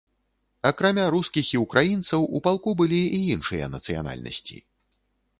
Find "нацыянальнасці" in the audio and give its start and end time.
3.75-4.57